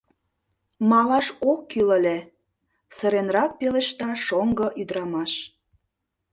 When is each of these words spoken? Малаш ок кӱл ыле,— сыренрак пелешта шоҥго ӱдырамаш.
Малаш 0.91 1.27
ок 1.49 1.59
кӱл 1.71 1.89
ыле,— 1.97 2.17
сыренрак 2.95 3.51
пелешта 3.59 4.09
шоҥго 4.25 4.67
ӱдырамаш. 4.81 5.31